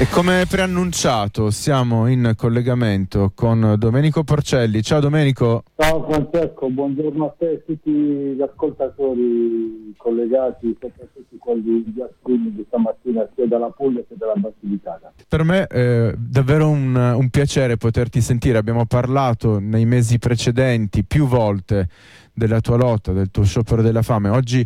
E 0.00 0.06
come 0.10 0.44
preannunciato 0.48 1.50
siamo 1.50 2.06
in 2.06 2.34
collegamento 2.36 3.32
con 3.34 3.74
Domenico 3.76 4.22
Porcelli. 4.22 4.80
Ciao 4.80 5.00
Domenico. 5.00 5.64
Ciao 5.74 6.06
Francesco, 6.08 6.70
buongiorno 6.70 7.24
a 7.24 7.34
te 7.36 7.50
e 7.50 7.54
a 7.54 7.58
tutti 7.66 7.90
gli 7.90 8.40
ascoltatori 8.40 9.92
collegati, 9.96 10.76
soprattutto 10.80 11.36
quelli 11.40 11.82
di 11.92 12.00
Ascuni 12.00 12.54
di 12.54 12.64
stamattina 12.68 13.28
sia 13.34 13.48
dalla 13.48 13.70
Puglia 13.70 14.02
che 14.06 14.14
dalla 14.16 14.34
Basilicata. 14.36 15.14
Per 15.26 15.42
me 15.42 15.66
è 15.66 16.14
davvero 16.16 16.68
un, 16.68 16.94
un 16.94 17.28
piacere 17.30 17.76
poterti 17.76 18.20
sentire. 18.20 18.58
Abbiamo 18.58 18.86
parlato 18.86 19.58
nei 19.58 19.84
mesi 19.84 20.20
precedenti 20.20 21.02
più 21.02 21.26
volte 21.26 21.88
della 22.32 22.60
tua 22.60 22.76
lotta, 22.76 23.10
del 23.10 23.32
tuo 23.32 23.42
sciopero 23.42 23.82
della 23.82 24.02
fame. 24.02 24.28
Oggi 24.28 24.64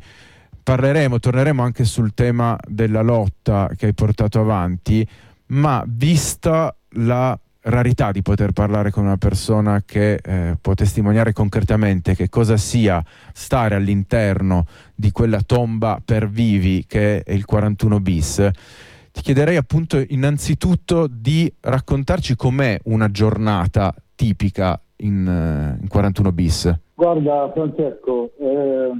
parleremo, 0.62 1.18
torneremo 1.18 1.62
anche 1.62 1.84
sul 1.84 2.14
tema 2.14 2.58
della 2.66 3.02
lotta 3.02 3.70
che 3.76 3.86
hai 3.86 3.94
portato 3.94 4.40
avanti, 4.40 5.06
ma 5.46 5.84
vista 5.86 6.74
la 6.96 7.38
rarità 7.64 8.10
di 8.10 8.22
poter 8.22 8.52
parlare 8.52 8.90
con 8.90 9.04
una 9.04 9.16
persona 9.16 9.82
che 9.84 10.14
eh, 10.14 10.56
può 10.60 10.74
testimoniare 10.74 11.32
concretamente 11.32 12.14
che 12.14 12.28
cosa 12.28 12.56
sia 12.56 13.02
stare 13.32 13.76
all'interno 13.76 14.66
di 14.94 15.12
quella 15.12 15.40
tomba 15.42 16.00
per 16.04 16.28
vivi 16.28 16.84
che 16.86 17.22
è 17.22 17.32
il 17.32 17.44
41 17.44 18.00
bis, 18.00 18.50
ti 19.12 19.20
chiederei 19.20 19.56
appunto 19.56 20.02
innanzitutto 20.08 21.06
di 21.08 21.52
raccontarci 21.60 22.34
com'è 22.34 22.78
una 22.84 23.10
giornata 23.10 23.94
tipica 24.14 24.80
in, 24.96 25.76
uh, 25.78 25.80
in 25.80 25.88
41 25.88 26.32
bis. 26.32 26.80
Guarda 26.94 27.50
Francesco, 27.52 28.30
eh, 28.38 28.92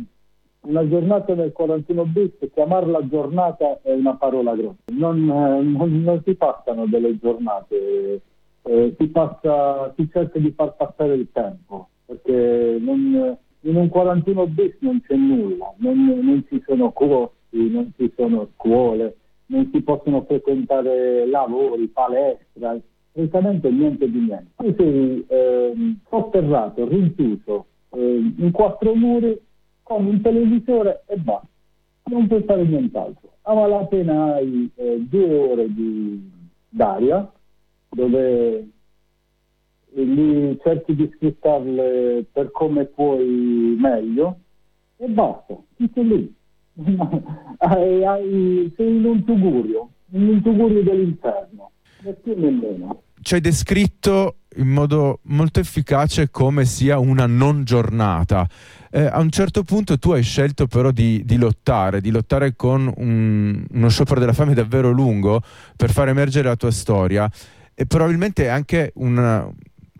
una 0.62 0.86
giornata 0.88 1.34
del 1.34 1.52
41 1.52 2.04
bis, 2.06 2.30
chiamarla 2.52 3.06
giornata 3.08 3.80
è 3.82 3.92
una 3.92 4.16
parola 4.16 4.54
grossa. 4.54 4.76
Non, 4.92 5.18
eh, 5.28 5.62
non, 5.62 6.02
non 6.02 6.22
si 6.24 6.34
passano 6.34 6.86
delle 6.86 7.18
giornate, 7.18 8.20
eh, 8.62 8.94
si, 8.96 9.06
passa, 9.08 9.92
si, 9.96 10.08
cerca 10.10 10.38
di 10.38 10.52
far 10.52 10.76
passare 10.76 11.14
il 11.14 11.28
tempo, 11.32 11.88
perché 12.06 12.78
non, 12.80 13.36
in 13.60 13.76
un 13.76 13.88
41 13.88 14.46
bis 14.46 14.76
non 14.80 15.00
c'è 15.06 15.16
nulla, 15.16 15.72
non, 15.78 16.04
non 16.04 16.44
ci 16.48 16.62
sono 16.64 16.92
corsi, 16.92 17.70
non 17.70 17.92
ci 17.96 18.12
sono 18.16 18.48
scuole, 18.54 19.16
non 19.46 19.68
si 19.72 19.82
possono 19.82 20.22
frequentare 20.22 21.26
lavori, 21.26 21.88
palestra, 21.88 22.78
assolutamente 23.10 23.68
niente 23.68 24.08
di 24.08 24.18
niente. 24.18 24.50
Tu 24.56 24.74
sei 24.76 25.24
eh, 25.26 25.72
sotterrato, 26.08 26.86
rinchiuso 26.86 27.66
eh, 27.90 28.32
in 28.36 28.50
quattro 28.52 28.94
muri 28.94 29.38
con 29.82 30.06
un 30.06 30.20
televisore 30.20 31.02
e 31.06 31.16
basta, 31.16 31.48
non 32.04 32.26
puoi 32.26 32.42
fare 32.44 32.64
nient'altro. 32.64 33.30
A 33.42 33.54
malapena 33.54 34.34
hai 34.34 34.70
eh, 34.74 35.00
due 35.00 35.38
ore 35.38 35.72
di, 35.72 36.30
d'aria 36.68 37.30
dove 37.88 38.68
lì 39.94 40.58
cerchi 40.62 40.94
di 40.94 41.10
sfruttarle 41.14 42.26
per 42.32 42.50
come 42.50 42.86
puoi 42.86 43.76
meglio 43.78 44.38
e 44.96 45.08
basta, 45.08 45.56
tutto 45.76 46.02
lì. 46.02 46.34
hai, 47.58 48.04
hai, 48.04 48.72
sei 48.76 48.96
in 48.96 49.04
un 49.04 49.24
tugurio, 49.24 49.90
in 50.10 50.28
un 50.28 50.42
tugurio 50.42 50.82
dell'inferno, 50.82 51.72
né 52.02 52.12
più 52.14 52.38
né 52.38 52.50
meno 52.50 53.02
ci 53.32 53.38
hai 53.38 53.40
descritto 53.40 54.40
in 54.56 54.68
modo 54.68 55.20
molto 55.22 55.58
efficace 55.58 56.28
come 56.28 56.66
sia 56.66 56.98
una 56.98 57.24
non 57.24 57.64
giornata. 57.64 58.46
Eh, 58.90 59.06
a 59.06 59.20
un 59.20 59.30
certo 59.30 59.62
punto 59.62 59.98
tu 59.98 60.12
hai 60.12 60.22
scelto 60.22 60.66
però 60.66 60.90
di, 60.90 61.22
di 61.24 61.38
lottare, 61.38 62.02
di 62.02 62.10
lottare 62.10 62.54
con 62.54 62.92
un, 62.94 63.64
uno 63.70 63.88
sciopero 63.88 64.20
della 64.20 64.34
fame 64.34 64.52
davvero 64.52 64.90
lungo 64.90 65.40
per 65.74 65.90
far 65.92 66.08
emergere 66.08 66.48
la 66.48 66.56
tua 66.56 66.70
storia 66.70 67.30
e 67.72 67.86
probabilmente 67.86 68.50
anche 68.50 68.92
un, 68.96 69.50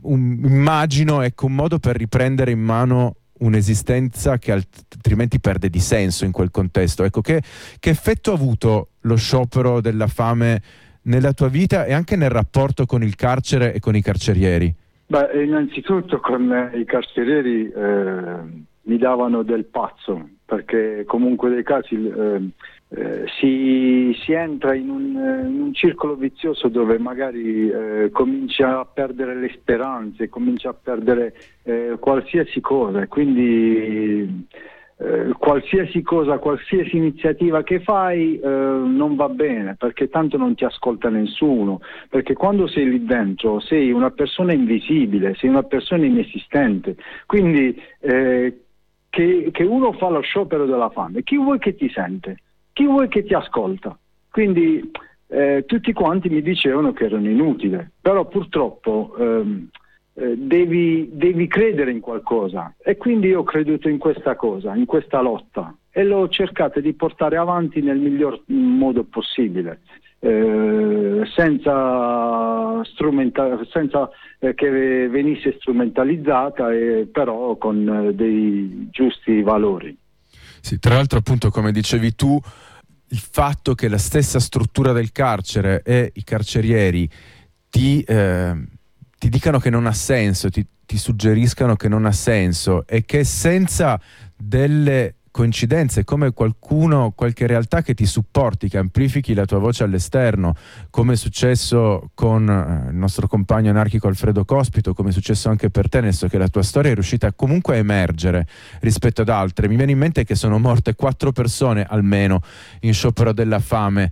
un, 0.03 0.41
immagino, 0.45 1.23
ecco, 1.23 1.47
un 1.47 1.55
modo 1.55 1.79
per 1.79 1.97
riprendere 1.97 2.51
in 2.51 2.61
mano 2.61 3.15
un'esistenza 3.39 4.37
che 4.37 4.53
altrimenti 4.53 5.41
perde 5.41 5.71
di 5.71 5.81
senso 5.81 6.27
in 6.27 6.33
quel 6.33 6.51
contesto. 6.51 7.03
Ecco, 7.03 7.23
che, 7.23 7.43
che 7.79 7.89
effetto 7.89 8.31
ha 8.31 8.35
avuto 8.35 8.91
lo 9.01 9.17
sciopero 9.17 9.81
della 9.81 10.07
fame 10.07 10.61
nella 11.03 11.33
tua 11.33 11.49
vita 11.49 11.85
e 11.85 11.93
anche 11.93 12.17
nel 12.17 12.31
rapporto 12.31 12.87
con 12.87 13.03
il 13.03 13.17
carcere 13.17 13.73
e 13.73 13.81
con 13.81 13.95
i 13.95 14.03
carcerieri? 14.03 14.75
Beh, 15.07 15.45
innanzitutto 15.45 16.21
con 16.21 16.71
i 16.75 16.85
carcerieri 16.85 17.71
eh, 17.71 18.37
mi 18.83 18.99
davano 18.99 19.43
del 19.43 19.65
pazzo, 19.65 20.29
perché 20.45 21.05
comunque 21.07 21.51
dei 21.51 21.63
casi 21.63 21.95
eh, 21.95 22.51
eh, 22.95 23.25
si, 23.39 24.17
si, 24.23 24.33
entra 24.33 24.75
in 24.75 24.91
un, 24.91 25.03
in 25.49 25.61
un, 25.61 25.75
circolo 25.75 26.15
vizioso 26.15 26.69
dove 26.69 26.99
magari 26.99 27.71
eh, 27.71 28.11
comincia 28.13 28.81
a 28.81 28.85
perdere 28.85 29.35
le 29.35 29.51
speranze, 29.55 30.29
comincia 30.29 30.71
a 30.71 30.75
perdere 30.75 31.35
eh, 31.63 31.97
qualsiasi 31.99 32.61
cosa. 32.61 33.07
Quindi 33.07 34.47
eh, 35.03 35.33
qualsiasi 35.37 36.03
cosa, 36.03 36.39
qualsiasi 36.39 36.97
iniziativa 36.97 37.65
che 37.65 37.81
fai 37.81 38.39
eh, 38.39 38.47
non 38.47 39.17
va 39.17 39.29
bene 39.29 39.75
perché 39.77 40.09
tanto 40.09 40.37
non 40.37 40.55
ti 40.55 40.65
ascolta 40.65 41.09
nessuno, 41.09 41.81
perché 42.09 42.35
quando 42.35 42.69
sei 42.69 42.89
lì 42.89 43.05
dentro 43.05 43.59
sei 43.59 43.91
una 43.91 44.11
persona 44.11 44.53
invisibile, 44.53 45.35
sei 45.35 45.51
una 45.51 45.65
persona 45.65 46.05
inesistente, 46.05 46.97
quindi 47.27 47.81
eh, 47.99 48.61
che, 49.11 49.49
che 49.51 49.65
uno 49.65 49.93
fa 49.93 50.09
lo 50.09 50.21
sciopero 50.21 50.67
della 50.67 50.91
fame, 50.91 51.23
chi 51.25 51.37
vuoi 51.37 51.59
che 51.59 51.75
ti 51.75 51.91
sente? 51.91 52.37
Chi 52.73 52.87
vuoi 52.87 53.09
che 53.09 53.25
ti 53.25 53.35
ascolta? 53.35 53.99
Quindi 54.31 54.89
eh, 55.27 55.65
tutti 55.67 55.93
quanti 55.93 56.29
mi 56.29 56.43
dicevano 56.43 56.93
che 56.93 57.07
erano 57.07 57.29
inutile, 57.29 57.91
però 58.01 58.25
purtroppo 58.27 59.17
ehm, 59.19 59.69
eh, 60.15 60.37
devi, 60.37 61.09
devi, 61.13 61.47
credere 61.47 61.91
in 61.91 62.01
qualcosa 62.01 62.75
e 62.83 62.97
quindi 62.97 63.29
io 63.29 63.41
ho 63.41 63.45
creduto 63.45 63.89
in 63.89 63.99
questa 63.99 64.37
cosa, 64.37 64.75
in 64.75 64.85
questa 64.85 65.21
lotta 65.21 65.75
e 65.91 66.05
l'ho 66.05 66.29
cercata 66.29 66.81
di 66.81 66.93
portare 66.93 67.37
avanti 67.37 67.81
nel 67.81 67.99
miglior 67.99 68.43
modo 68.47 69.05
possibile. 69.05 69.81
Eh, 70.25 71.23
senza, 71.35 72.81
senza 73.73 74.09
eh, 74.39 74.55
che 74.55 75.09
venisse 75.09 75.57
strumentalizzata, 75.59 76.69
però 77.11 77.57
con 77.57 77.89
eh, 77.89 78.15
dei 78.15 78.87
giusti 78.91 79.43
valori. 79.43 79.97
Sì, 80.61 80.79
tra 80.79 80.95
l'altro, 80.95 81.19
appunto, 81.19 81.51
come 81.51 81.73
dicevi 81.73 82.15
tu, 82.15 82.39
il 83.09 83.19
fatto 83.19 83.75
che 83.75 83.89
la 83.89 83.99
stessa 83.99 84.39
struttura 84.39 84.93
del 84.93 85.11
carcere 85.11 85.83
e 85.85 86.13
i 86.15 86.23
carcerieri 86.23 87.09
ti 87.69 88.01
eh, 88.03 88.55
ti 89.23 89.29
dicano 89.29 89.61
che 89.61 89.71
non 89.71 89.87
ha 89.87 89.93
senso, 89.93 90.51
ti, 90.51 90.67
ti 90.85 90.99
suggeriscano 90.99 91.77
che 91.77 91.87
non 91.87 92.07
ha 92.07 92.11
senso 92.11 92.85
e 92.89 93.05
che 93.05 93.23
senza 93.23 94.01
delle 94.37 95.15
coincidenze, 95.31 96.03
come 96.03 96.33
qualcuno, 96.33 97.13
qualche 97.15 97.47
realtà 97.47 97.83
che 97.83 97.95
ti 97.95 98.05
supporti, 98.05 98.69
che 98.69 98.79
amplifichi 98.79 99.33
la 99.33 99.45
tua 99.45 99.61
voce 99.61 99.85
all'esterno, 99.85 100.57
come 100.91 101.13
è 101.13 101.17
successo 101.17 102.11
con 102.15 102.49
eh, 102.49 102.91
il 102.91 102.97
nostro 102.97 103.29
compagno 103.29 103.71
anarchico 103.71 104.09
Alfredo 104.09 104.45
Cospito, 104.45 104.93
come 104.93 105.11
è 105.11 105.13
successo 105.13 105.49
anche 105.49 105.71
per 105.71 105.89
te, 105.89 106.01
nel 106.01 106.17
che 106.29 106.37
la 106.37 106.49
tua 106.49 106.65
storia 106.65 106.91
è 106.91 106.95
riuscita 106.95 107.33
comunque 107.33 107.77
a 107.77 107.79
emergere 107.79 108.49
rispetto 108.81 109.23
ad 109.23 109.29
altre. 109.29 109.69
Mi 109.69 109.77
viene 109.77 109.93
in 109.93 109.99
mente 109.99 110.25
che 110.25 110.35
sono 110.35 110.59
morte 110.59 110.97
quattro 110.97 111.31
persone 111.31 111.87
almeno 111.89 112.41
in 112.81 112.93
sciopero 112.93 113.33
della 113.33 113.61
fame 113.61 114.11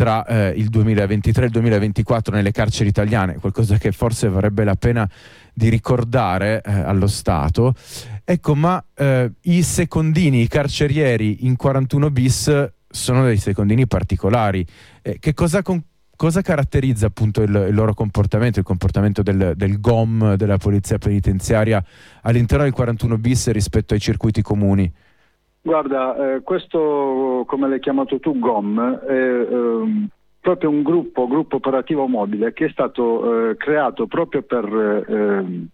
tra 0.00 0.24
eh, 0.24 0.54
il 0.56 0.70
2023 0.70 1.42
e 1.42 1.46
il 1.48 1.52
2024 1.52 2.34
nelle 2.34 2.52
carceri 2.52 2.88
italiane, 2.88 3.34
qualcosa 3.34 3.76
che 3.76 3.92
forse 3.92 4.30
varrebbe 4.30 4.64
la 4.64 4.74
pena 4.74 5.06
di 5.52 5.68
ricordare 5.68 6.62
eh, 6.64 6.72
allo 6.72 7.06
Stato. 7.06 7.74
Ecco, 8.24 8.54
ma 8.54 8.82
eh, 8.94 9.30
i 9.42 9.62
secondini, 9.62 10.40
i 10.40 10.48
carcerieri 10.48 11.44
in 11.44 11.54
41 11.54 12.10
bis 12.10 12.70
sono 12.88 13.24
dei 13.24 13.36
secondini 13.36 13.86
particolari. 13.86 14.64
Eh, 15.02 15.18
che 15.18 15.34
cosa, 15.34 15.60
con, 15.60 15.84
cosa, 16.16 16.40
caratterizza 16.40 17.04
appunto 17.04 17.42
il, 17.42 17.66
il, 17.68 17.74
loro 17.74 17.92
comportamento, 17.92 18.58
il 18.58 18.64
comportamento 18.64 19.20
del, 19.22 19.52
del, 19.54 19.80
GOM, 19.80 20.34
della 20.36 20.56
polizia 20.56 20.96
penitenziaria 20.96 21.84
all'interno 22.22 22.64
del 22.64 22.72
41 22.72 23.18
bis 23.18 23.50
rispetto 23.50 23.92
ai 23.92 24.00
circuiti 24.00 24.40
comuni? 24.40 24.90
Guarda, 25.62 26.34
eh, 26.36 26.42
questo 26.42 27.44
come 27.46 27.68
l'hai 27.68 27.80
chiamato 27.80 28.18
tu 28.18 28.38
GOM 28.38 28.98
è 29.00 29.12
eh, 29.12 30.08
proprio 30.40 30.70
un 30.70 30.82
gruppo, 30.82 31.26
gruppo 31.26 31.56
operativo 31.56 32.06
mobile 32.06 32.54
che 32.54 32.66
è 32.66 32.70
stato 32.70 33.50
eh, 33.50 33.56
creato 33.58 34.06
proprio 34.06 34.40
per 34.40 34.64
ehm, 34.64 35.68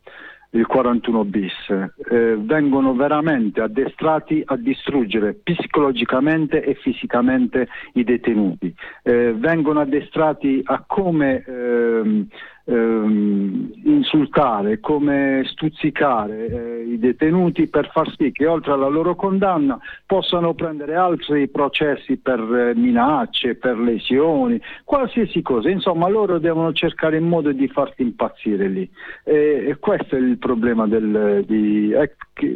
il 0.50 0.66
41 0.66 1.24
bis. 1.24 1.52
Eh, 1.68 2.36
vengono 2.36 2.94
veramente 2.94 3.60
addestrati 3.60 4.42
a 4.44 4.56
distruggere 4.56 5.34
psicologicamente 5.34 6.64
e 6.64 6.74
fisicamente 6.74 7.68
i 7.92 8.02
detenuti. 8.02 8.74
Eh, 9.02 9.34
vengono 9.34 9.80
addestrati 9.80 10.62
a 10.64 10.82
come 10.84 11.44
ehm, 11.44 12.26
ehm, 12.66 13.72
insultare, 13.84 14.80
come 14.80 15.42
stuzzicare 15.46 16.46
eh, 16.46 16.82
i 16.82 16.98
detenuti 16.98 17.68
per 17.68 17.90
far 17.90 18.12
sì 18.16 18.32
che 18.32 18.46
oltre 18.46 18.72
alla 18.72 18.88
loro 18.88 19.14
condanna 19.14 19.78
possano 20.04 20.54
prendere 20.54 20.94
altri 20.96 21.48
processi 21.48 22.16
per 22.16 22.40
eh, 22.40 22.74
minacce, 22.74 23.54
per 23.54 23.78
lesioni, 23.78 24.60
qualsiasi 24.84 25.42
cosa. 25.42 25.70
Insomma, 25.70 26.08
loro 26.08 26.38
devono 26.38 26.72
cercare 26.72 27.16
il 27.16 27.22
modo 27.22 27.52
di 27.52 27.68
farti 27.68 28.02
impazzire 28.02 28.68
lì. 28.68 28.88
E, 29.24 29.66
e 29.68 29.76
questo 29.78 30.16
è 30.16 30.18
il 30.18 30.38
problema 30.38 30.86
del, 30.86 31.44
di, 31.46 31.94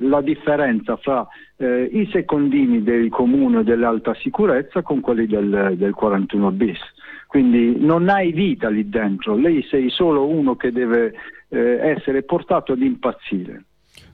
la 0.00 0.20
differenza 0.20 0.96
fra 0.96 1.26
eh, 1.56 1.88
i 1.92 2.08
secondini 2.10 2.82
del 2.82 3.08
comune 3.10 3.62
dell'alta 3.62 4.14
sicurezza 4.14 4.82
con 4.82 5.00
quelli 5.00 5.26
del, 5.26 5.74
del 5.76 5.94
41 5.94 6.50
bis 6.50 6.80
quindi 7.30 7.76
non 7.78 8.08
hai 8.08 8.32
vita 8.32 8.68
lì 8.68 8.88
dentro, 8.88 9.36
lei 9.36 9.64
sei 9.70 9.88
solo 9.88 10.26
uno 10.26 10.56
che 10.56 10.72
deve 10.72 11.12
eh, 11.48 11.78
essere 11.80 12.24
portato 12.24 12.72
ad 12.72 12.80
impazzire. 12.80 13.66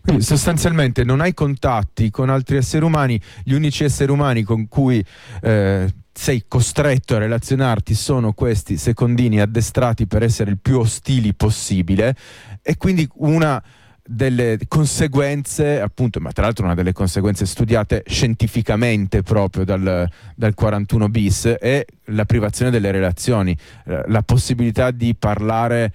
Quindi 0.03 0.23
sostanzialmente 0.23 1.03
non 1.03 1.23
hai 1.23 1.33
contatti 1.33 2.11
con 2.11 2.29
altri 2.29 2.59
esseri 2.59 2.85
umani, 2.85 3.19
gli 3.43 3.55
unici 3.55 3.85
esseri 3.85 4.13
umani 4.13 4.43
con 4.43 4.69
cui 4.69 5.03
eh, 5.41 5.87
sei 6.13 6.45
costretto 6.47 7.15
a 7.15 7.19
relazionarti 7.19 7.95
sono 7.95 8.35
questi 8.35 8.77
secondini 8.77 9.41
addestrati 9.41 10.07
per 10.07 10.23
essere 10.23 10.51
il 10.51 10.59
più 10.61 10.79
ostili 10.79 11.33
possibile 11.33 12.15
e 12.61 12.77
quindi 12.77 13.09
una 13.15 13.63
delle 14.07 14.59
conseguenze, 14.69 15.81
appunto, 15.81 16.21
ma 16.21 16.33
tra 16.33 16.45
l'altro 16.45 16.65
una 16.65 16.75
delle 16.75 16.93
conseguenze 16.93 17.45
studiate 17.45 18.05
scientificamente 18.07 19.23
proprio 19.23 19.65
dal, 19.65 20.09
dal 20.35 20.55
41 20.55 21.09
bis 21.09 21.47
è 21.47 21.85
la 22.07 22.25
privazione 22.25 22.71
delle 22.71 22.91
relazioni, 22.91 23.57
eh, 23.87 24.03
la 24.07 24.23
possibilità 24.23 24.91
di 24.91 25.15
parlare, 25.15 25.93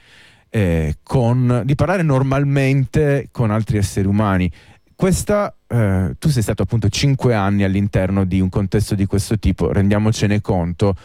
eh, 0.50 0.96
con, 1.04 1.62
di 1.66 1.76
parlare 1.76 2.04
normalmente 2.04 3.30
con 3.32 3.52
altri 3.52 3.78
esseri 3.78 4.08
umani. 4.08 4.52
Questa, 4.94 5.56
eh, 5.68 6.16
tu 6.20 6.30
sei 6.30 6.44
stato 6.44 6.62
appunto 6.62 6.90
cinque 6.90 7.34
anni 7.34 7.64
all'interno 7.64 8.26
di 8.26 8.40
un 8.40 8.50
contesto 8.50 8.94
di 8.94 9.06
questo 9.06 9.40
tipo, 9.40 9.72
rendiamocene 9.72 10.42
conto. 10.42 10.96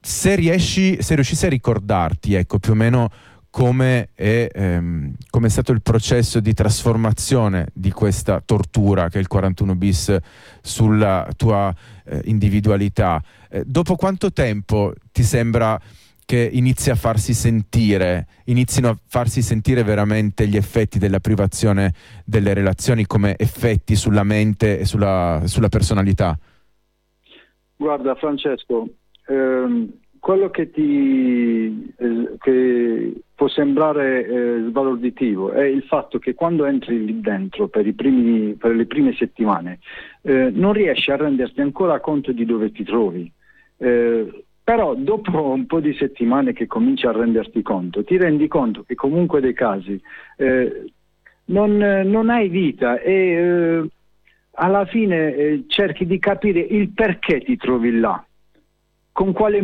Se 0.00 0.34
riesci, 0.34 1.00
se 1.02 1.14
riuscissi 1.14 1.46
a 1.46 1.50
ricordarti, 1.50 2.34
ecco, 2.34 2.58
più 2.58 2.72
o 2.72 2.74
meno 2.74 3.10
come 3.50 4.10
è, 4.14 4.48
ehm, 4.52 5.14
come 5.28 5.46
è, 5.48 5.50
stato 5.50 5.72
il 5.72 5.82
processo 5.82 6.40
di 6.40 6.54
trasformazione 6.54 7.68
di 7.74 7.90
questa 7.90 8.40
tortura 8.44 9.08
che 9.08 9.18
è 9.18 9.20
il 9.20 9.26
41 9.26 9.74
bis 9.74 10.16
sulla 10.62 11.28
tua 11.36 11.74
eh, 12.04 12.20
individualità. 12.24 13.22
Eh, 13.50 13.64
dopo 13.66 13.96
quanto 13.96 14.32
tempo 14.32 14.92
ti 15.10 15.24
sembra 15.24 15.78
che 16.24 16.48
inizi 16.52 16.90
a 16.90 16.94
farsi 16.94 17.34
sentire, 17.34 18.28
inizino 18.44 18.88
a 18.88 18.96
farsi 19.04 19.42
sentire 19.42 19.82
veramente 19.82 20.46
gli 20.46 20.56
effetti 20.56 21.00
della 21.00 21.18
privazione 21.18 21.92
delle 22.24 22.54
relazioni 22.54 23.04
come 23.04 23.34
effetti 23.36 23.96
sulla 23.96 24.22
mente 24.22 24.78
e 24.78 24.84
sulla, 24.84 25.42
sulla 25.46 25.68
personalità? 25.68 26.38
Guarda 27.74 28.14
Francesco, 28.14 28.90
ehm, 29.26 29.92
quello 30.20 30.50
che 30.50 30.70
ti 30.70 31.92
eh, 31.96 32.36
che 32.38 33.12
può 33.34 33.48
sembrare 33.48 34.26
eh, 34.26 34.64
sbalorditivo 34.68 35.50
è 35.50 35.64
il 35.64 35.82
fatto 35.84 36.18
che 36.18 36.34
quando 36.34 36.66
entri 36.66 37.02
lì 37.04 37.20
dentro 37.20 37.68
per, 37.68 37.90
primi, 37.94 38.54
per 38.54 38.74
le 38.74 38.84
prime 38.84 39.14
settimane 39.14 39.78
eh, 40.22 40.50
non 40.52 40.74
riesci 40.74 41.10
a 41.10 41.16
renderti 41.16 41.62
ancora 41.62 42.00
conto 42.00 42.32
di 42.32 42.44
dove 42.44 42.70
ti 42.70 42.84
trovi. 42.84 43.32
Eh, 43.78 44.44
però 44.62 44.94
dopo 44.94 45.48
un 45.48 45.66
po' 45.66 45.80
di 45.80 45.94
settimane 45.94 46.52
che 46.52 46.66
cominci 46.66 47.06
a 47.06 47.12
renderti 47.12 47.62
conto, 47.62 48.04
ti 48.04 48.18
rendi 48.18 48.46
conto 48.46 48.82
che 48.82 48.94
comunque 48.94 49.40
dei 49.40 49.54
casi 49.54 50.00
eh, 50.36 50.84
non, 51.46 51.76
non, 51.76 52.28
hai 52.28 52.48
vita 52.48 53.00
e 53.00 53.12
eh, 53.12 53.88
alla 54.52 54.84
fine 54.84 55.64
cerchi 55.66 56.06
di 56.06 56.18
capire 56.18 56.60
il 56.60 56.90
perché 56.90 57.40
ti 57.40 57.56
trovi 57.56 57.98
là 57.98 58.22
con 59.20 59.34
quale, 59.34 59.62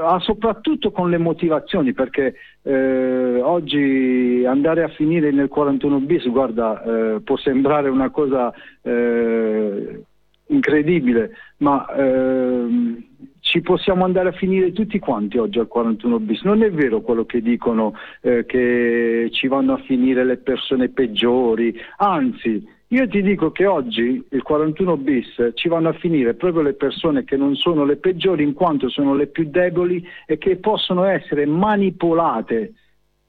ah, 0.00 0.18
soprattutto 0.18 0.90
con 0.90 1.10
le 1.10 1.18
motivazioni, 1.18 1.92
perché 1.92 2.36
eh, 2.62 3.38
oggi 3.38 4.42
andare 4.46 4.82
a 4.82 4.88
finire 4.88 5.30
nel 5.30 5.48
41 5.48 6.00
bis, 6.00 6.26
guarda, 6.30 6.82
eh, 6.82 7.20
può 7.20 7.36
sembrare 7.36 7.90
una 7.90 8.08
cosa 8.08 8.50
eh, 8.80 10.04
incredibile, 10.46 11.32
ma 11.58 11.86
ehm, 11.94 13.04
ci 13.40 13.60
possiamo 13.60 14.04
andare 14.06 14.30
a 14.30 14.32
finire 14.32 14.72
tutti 14.72 14.98
quanti 14.98 15.36
oggi 15.36 15.58
al 15.58 15.68
41 15.68 16.20
bis. 16.20 16.40
Non 16.40 16.62
è 16.62 16.70
vero 16.70 17.02
quello 17.02 17.26
che 17.26 17.42
dicono 17.42 17.92
eh, 18.22 18.46
che 18.46 19.28
ci 19.32 19.48
vanno 19.48 19.74
a 19.74 19.82
finire 19.84 20.24
le 20.24 20.38
persone 20.38 20.88
peggiori, 20.88 21.78
anzi 21.98 22.66
io 22.94 23.08
ti 23.08 23.22
dico 23.22 23.50
che 23.50 23.66
oggi 23.66 24.24
il 24.30 24.42
41 24.42 24.96
bis 24.98 25.50
ci 25.54 25.68
vanno 25.68 25.88
a 25.88 25.94
finire 25.94 26.34
proprio 26.34 26.62
le 26.62 26.74
persone 26.74 27.24
che 27.24 27.36
non 27.36 27.56
sono 27.56 27.84
le 27.84 27.96
peggiori 27.96 28.44
in 28.44 28.54
quanto 28.54 28.88
sono 28.88 29.14
le 29.14 29.26
più 29.26 29.50
deboli 29.50 30.06
e 30.26 30.38
che 30.38 30.56
possono 30.56 31.04
essere 31.04 31.44
manipolate 31.44 32.72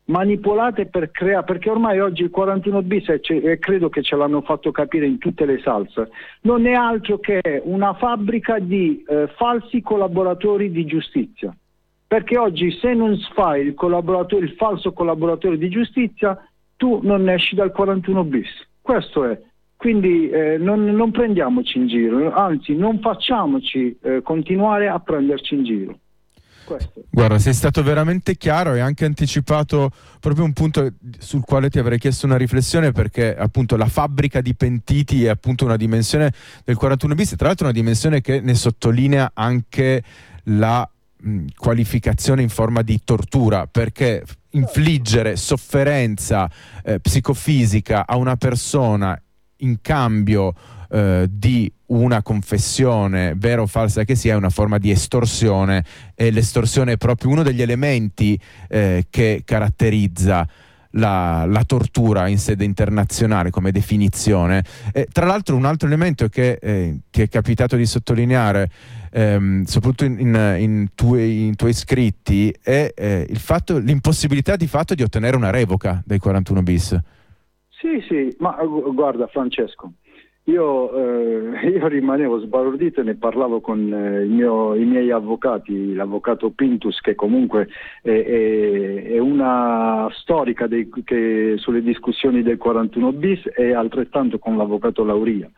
manipolate 0.06 0.86
per 0.86 1.10
creare, 1.10 1.46
perché 1.46 1.72
ormai 1.72 2.00
oggi 2.00 2.22
il 2.22 2.30
41 2.30 2.84
bis, 2.84 3.10
e 3.10 3.58
credo 3.58 3.90
che 3.90 4.04
ce 4.04 4.16
l'hanno 4.16 4.42
fatto 4.42 4.70
capire 4.70 5.08
in 5.08 5.18
tutte 5.18 5.48
le 5.48 5.60
salse, 5.64 6.12
non 6.42 6.68
è 6.68 6.74
altro 6.74 7.18
che 7.18 7.42
una 7.64 7.96
fabbrica 7.96 8.60
di 8.60 9.04
eh, 9.08 9.28
falsi 9.36 9.82
collaboratori 9.82 10.70
di 10.70 10.86
giustizia. 10.86 11.52
Perché 12.06 12.38
oggi 12.38 12.70
se 12.80 12.94
non 12.94 13.18
fai 13.34 13.62
il, 13.62 13.76
il 13.76 14.54
falso 14.58 14.94
collaboratore 14.94 15.58
di 15.58 15.70
giustizia, 15.70 16.38
tu 16.78 17.00
non 17.02 17.28
esci 17.28 17.56
dal 17.56 17.72
41 17.72 18.24
bis. 18.26 18.68
Questo 18.80 19.26
è. 19.26 19.42
Quindi 19.86 20.32
eh, 20.32 20.58
non, 20.58 20.84
non, 20.84 21.12
prendiamoci 21.12 21.78
in 21.78 21.88
giro, 21.88 22.34
anzi 22.34 22.74
non 22.74 23.00
facciamoci 23.02 23.96
eh, 24.02 24.24
continuare 24.24 24.88
a 24.88 24.98
prenderci 24.98 25.54
in 25.54 25.64
giro. 25.64 26.00
Questo. 26.66 27.04
Guarda, 27.12 27.38
sei 27.38 27.54
stato 27.54 27.84
veramente 27.84 28.36
chiaro 28.36 28.74
e 28.74 28.80
anche 28.80 29.06
anticipato 29.06 29.92
proprio 30.20 30.44
un 30.44 30.54
punto 30.54 30.92
sul 31.20 31.44
quale 31.44 31.70
ti 31.70 31.78
avrei 31.78 32.00
chiesto 32.00 32.26
una 32.26 32.36
riflessione 32.36 32.94
perché 32.94 33.36
appunto 33.38 33.76
la 33.76 33.86
fabbrica 33.86 34.42
di 34.42 34.56
pentiti 34.56 35.26
è 35.26 35.30
appunto 35.30 35.66
una 35.66 35.78
dimensione 35.78 36.32
del 36.64 36.78
41 36.78 37.14
bis, 37.14 37.36
tra 37.36 37.46
l'altro 37.46 37.66
una 37.66 37.76
dimensione 37.76 38.22
che 38.22 38.42
ne 38.42 38.56
sottolinea 38.56 39.34
anche 39.36 40.02
la 40.46 40.90
mh, 41.16 41.46
qualificazione 41.56 42.42
in 42.42 42.50
forma 42.50 42.82
di 42.82 43.02
tortura 43.04 43.68
perché 43.68 44.24
infliggere 44.50 45.36
sofferenza 45.36 46.50
eh, 46.84 47.00
psicofisica 47.00 48.08
a 48.08 48.16
una 48.18 48.36
persona 48.36 49.20
in 49.66 49.82
cambio 49.82 50.54
eh, 50.90 51.28
di 51.30 51.72
una 51.88 52.22
confessione, 52.22 53.34
vera 53.36 53.62
o 53.62 53.68
falsa 53.68 54.04
che 54.04 54.16
sia, 54.16 54.34
è 54.34 54.38
una 54.38 54.50
forma 54.50 54.78
di 54.78 54.92
estorsione 54.92 55.84
e 56.16 56.32
l'estorsione 56.32 56.94
è 56.94 56.98
proprio 56.98 57.32
uno 57.32 57.44
degli 57.44 57.62
elementi 57.62 58.40
eh, 58.70 59.06
che 59.10 59.42
caratterizza 59.44 60.48
la, 60.92 61.46
la, 61.46 61.64
tortura 61.64 62.28
in 62.28 62.38
sede 62.38 62.64
internazionale 62.64 63.50
come 63.50 63.72
definizione. 63.72 64.64
Eh, 64.94 65.08
tra 65.12 65.26
l'altro 65.26 65.56
un 65.56 65.66
altro 65.66 65.88
elemento 65.88 66.28
che 66.30 66.58
eh, 66.62 67.00
ti 67.12 67.22
è 67.22 67.28
capitato 67.28 67.76
di 67.76 67.86
sottolineare, 67.86 68.70
ehm, 69.12 69.66
soprattutto 69.66 70.06
in, 70.06 70.20
in, 70.20 70.56
in, 70.60 70.88
tuoi, 70.96 71.48
in, 71.48 71.56
tuoi, 71.56 71.74
scritti, 71.74 72.56
è 72.62 72.94
eh, 72.96 73.28
fatto, 73.34 73.78
l'impossibilità 73.78 74.56
di 74.56 74.68
fatto 74.68 74.96
di 74.96 75.04
ottenere 75.04 75.36
una 75.36 75.50
revoca 75.50 76.02
dei 76.06 76.20
41 76.20 76.64
bis. 76.64 77.00
Sì, 77.80 78.02
sì, 78.08 78.36
ma 78.40 78.58
guarda 78.64 79.28
Francesco, 79.28 79.92
io, 80.46 80.94
eh, 80.94 81.70
io, 81.76 81.88
rimanevo 81.88 82.40
sbalordito 82.40 83.02
e 83.02 83.04
ne 83.04 83.16
parlavo 83.16 83.62
con 83.62 83.92
eh, 83.92 84.26
mio, 84.26 84.76
i 84.76 84.86
miei 84.86 85.12
avvocati, 85.12 85.94
l'avvocato 85.94 86.52
Pintus 86.52 87.00
che 87.02 87.16
comunque 87.16 87.68
è, 88.02 88.10
è, 88.10 89.04
è 89.14 89.18
una 89.18 90.08
storica 90.12 90.68
dei, 90.68 90.90
che, 91.04 91.56
sulle 91.58 91.82
discussioni 91.82 92.44
del 92.44 92.58
41 92.58 93.12
bis 93.14 93.42
e 93.56 93.74
altrettanto 93.74 94.40
con 94.40 94.58
l'avvocato 94.58 95.04
Lauria. 95.04 95.50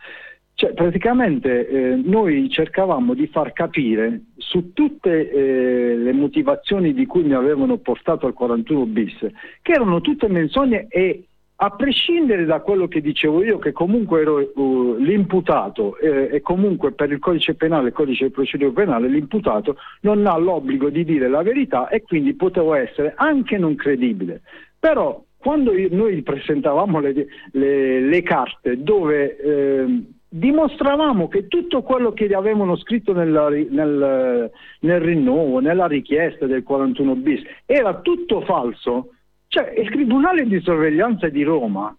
Cioè, 0.53 0.73
praticamente 0.73 1.67
eh, 1.67 2.01
noi 2.03 2.49
cercavamo 2.49 3.13
di 3.13 3.27
far 3.27 3.53
capire 3.53 4.21
su 4.37 4.73
tutte 4.73 5.29
eh, 5.29 5.95
le 5.95 6.13
motivazioni 6.13 6.93
di 6.93 7.05
cui 7.05 7.21
mi 7.21 7.33
avevano 7.33 7.77
portato 7.77 8.25
al 8.25 8.33
41 8.33 8.85
bis, 8.85 9.17
che 9.61 9.71
erano 9.71 10.01
tutte 10.01 10.27
menzogne 10.27 10.87
e 10.89 11.27
a 11.59 11.71
prescindere 11.71 12.45
da 12.45 12.59
quello 12.59 12.87
che 12.87 13.01
dicevo 13.01 13.43
io, 13.43 13.57
che 13.57 13.71
comunque 13.71 14.21
ero 14.21 14.51
uh, 14.53 14.95
l'imputato 14.99 15.97
eh, 15.97 16.29
e 16.31 16.41
comunque 16.41 16.91
per 16.91 17.11
il 17.11 17.19
codice 17.19 17.55
penale, 17.55 17.87
il 17.87 17.93
codice 17.93 18.25
di 18.25 18.31
procedura 18.31 18.71
penale, 18.71 19.07
l'imputato 19.07 19.77
non 20.01 20.25
ha 20.27 20.37
l'obbligo 20.37 20.89
di 20.89 21.03
dire 21.03 21.27
la 21.27 21.41
verità 21.41 21.87
e 21.89 22.03
quindi 22.03 22.35
potevo 22.35 22.75
essere 22.75 23.13
anche 23.15 23.57
non 23.57 23.75
credibile. 23.75 24.41
Però 24.79 25.23
quando 25.37 25.73
io, 25.73 25.87
noi 25.91 26.21
presentavamo 26.21 26.99
le, 26.99 27.27
le, 27.53 28.01
le 28.01 28.21
carte 28.21 28.83
dove 28.83 29.37
eh, 29.37 30.03
dimostravamo 30.29 31.27
che 31.27 31.47
tutto 31.47 31.81
quello 31.81 32.11
che 32.11 32.25
avevano 32.35 32.75
scritto 32.75 33.13
nella, 33.13 33.49
nel, 33.49 34.51
nel 34.81 34.99
rinnovo, 34.99 35.59
nella 35.59 35.87
richiesta 35.87 36.45
del 36.45 36.61
41 36.61 37.15
bis, 37.15 37.41
era 37.65 37.95
tutto 38.01 38.41
falso, 38.41 39.13
Cioè, 39.57 39.73
il 39.75 39.89
Tribunale 39.89 40.45
di 40.45 40.61
sorveglianza 40.61 41.29
di 41.29 41.41
Roma 41.41 41.91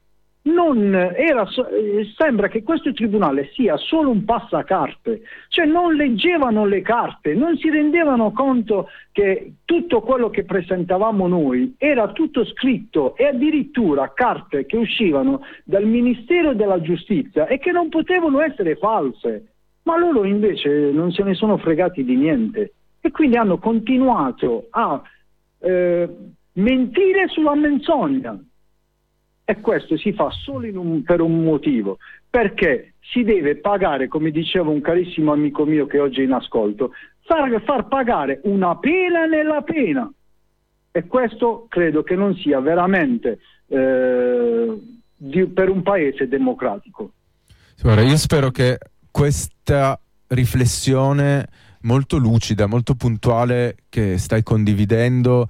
era, 0.45 1.43
eh, 1.43 2.07
sembra 2.17 2.47
che 2.47 2.63
questo 2.63 2.93
tribunale 2.93 3.51
sia 3.53 3.77
solo 3.77 4.11
un 4.11 4.25
passacarte, 4.25 5.23
cioè 5.49 5.67
non 5.67 5.95
leggevano 5.95 6.67
le 6.67 6.83
carte, 6.83 7.35
non 7.35 7.57
si 7.57 7.69
rendevano 7.69 8.31
conto 8.31 8.89
che 9.11 9.55
tutto 9.65 10.03
quello 10.03 10.31
che 10.31 10.45
presentavamo 10.45 11.27
noi 11.27 11.75
era 11.79 12.13
tutto 12.13 12.45
scritto 12.45 13.17
e 13.17 13.25
addirittura 13.25 14.13
carte 14.15 14.65
che 14.65 14.77
uscivano 14.77 15.41
dal 15.65 15.85
Ministero 15.85 16.55
della 16.55 16.81
Giustizia 16.81 17.49
e 17.49 17.59
che 17.59 17.73
non 17.73 17.89
potevano 17.89 18.41
essere 18.41 18.77
false, 18.77 19.47
ma 19.83 19.99
loro 19.99 20.23
invece 20.23 20.93
non 20.93 21.11
se 21.11 21.25
ne 21.25 21.35
sono 21.35 21.57
fregati 21.57 22.05
di 22.05 22.15
niente. 22.15 22.73
E 23.01 23.11
quindi 23.11 23.37
hanno 23.37 23.59
continuato 23.59 24.69
a 24.71 25.03
eh, 25.59 26.09
mentire 26.59 27.29
sulla 27.29 27.55
menzogna 27.55 28.39
e 29.45 29.61
questo 29.61 29.97
si 29.97 30.13
fa 30.13 30.31
solo 30.31 30.69
un, 30.79 31.03
per 31.03 31.21
un 31.21 31.43
motivo, 31.43 31.99
perché 32.29 32.95
si 33.01 33.23
deve 33.23 33.57
pagare, 33.57 34.07
come 34.07 34.31
diceva 34.31 34.69
un 34.69 34.83
carissimo 34.83 35.33
amico 35.33 35.65
mio 35.65 35.87
che 35.87 35.99
oggi 35.99 36.21
è 36.21 36.25
in 36.25 36.33
ascolto, 36.33 36.93
far, 37.21 37.63
far 37.63 37.89
pagare 37.89 38.41
una 38.45 38.77
pena 38.77 39.25
nella 39.25 39.63
pena. 39.63 40.11
E 40.91 41.07
questo 41.07 41.67
credo 41.69 42.03
che 42.03 42.15
non 42.15 42.35
sia 42.35 42.61
veramente 42.61 43.39
eh, 43.69 44.79
di, 45.17 45.47
per 45.47 45.71
un 45.71 45.83
paese 45.83 46.29
democratico. 46.29 47.13
Guarda, 47.81 48.03
io 48.03 48.17
spero 48.17 48.51
che 48.51 48.79
questa 49.11 49.99
riflessione 50.27 51.47
molto 51.83 52.19
lucida, 52.19 52.67
molto 52.67 52.95
puntuale 52.97 53.77
che 53.89 54.19
stai 54.19 54.43
condividendo 54.43 55.49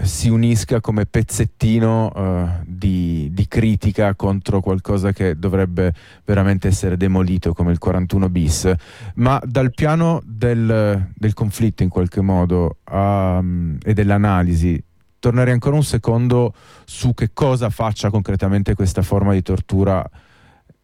si 0.00 0.28
unisca 0.28 0.80
come 0.80 1.06
pezzettino 1.06 2.10
uh, 2.14 2.64
di, 2.66 3.28
di, 3.32 3.46
critica 3.46 4.14
contro 4.14 4.60
qualcosa 4.60 5.12
che 5.12 5.38
dovrebbe 5.38 5.92
veramente 6.24 6.68
essere 6.68 6.96
demolito 6.96 7.52
come 7.52 7.72
il 7.72 7.78
41 7.78 8.28
bis, 8.28 8.72
ma 9.16 9.40
dal 9.44 9.72
piano 9.72 10.22
del, 10.24 11.10
del 11.14 11.34
conflitto 11.34 11.82
in 11.82 11.88
qualche 11.88 12.20
modo 12.20 12.78
um, 12.90 13.76
e 13.82 13.92
dell'analisi 13.92 14.82
tornerei 15.18 15.52
ancora 15.52 15.76
un 15.76 15.84
secondo 15.84 16.52
su 16.84 17.14
che 17.14 17.30
cosa 17.32 17.70
faccia 17.70 18.10
concretamente 18.10 18.74
questa 18.74 19.02
forma 19.02 19.32
di 19.32 19.42
tortura 19.42 20.04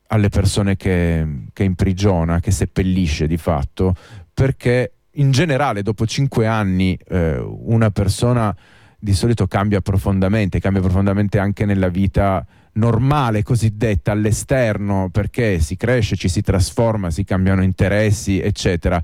alle 0.09 0.29
persone 0.29 0.77
che, 0.77 1.47
che 1.53 1.65
imprigiona, 1.65 2.39
che 2.39 2.53
seppellisce 2.53 3.27
di 3.27 3.37
fatto, 3.37 3.95
perché 4.33 4.93
in 5.13 5.33
generale 5.33 5.83
dopo 5.83 6.07
cinque 6.07 6.47
anni 6.47 6.97
eh, 7.09 7.37
una 7.39 7.91
persona 7.91 8.55
di 9.01 9.15
solito 9.15 9.47
cambia 9.47 9.81
profondamente, 9.81 10.59
cambia 10.59 10.83
profondamente 10.83 11.39
anche 11.39 11.65
nella 11.65 11.89
vita 11.89 12.45
normale 12.73 13.43
cosiddetta 13.43 14.13
all'esterno 14.13 15.09
perché 15.11 15.61
si 15.61 15.77
cresce, 15.77 16.17
ci 16.17 16.29
si 16.29 16.43
trasforma, 16.43 17.11
si 17.11 17.25
cambiano 17.25 17.63
interessi, 17.63 18.41
eccetera. 18.41 19.03